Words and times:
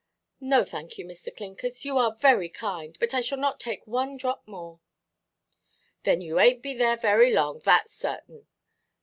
"No, 0.39 0.65
thank 0.65 0.97
you, 0.97 1.05
Mr. 1.05 1.29
Clinkers. 1.31 1.85
You 1.85 1.99
are 1.99 2.15
very 2.15 2.49
kind; 2.49 2.97
but 2.99 3.13
I 3.13 3.21
shall 3.21 3.37
not 3.37 3.59
take 3.59 3.85
one 3.85 4.17
drop 4.17 4.41
more." 4.47 4.79
"Then 6.05 6.21
you 6.21 6.37
ainʼt 6.37 6.61
been 6.63 6.77
there 6.79 6.97
very 6.97 7.31
long, 7.31 7.61
thatʼs 7.61 7.89
certain. 7.89 8.47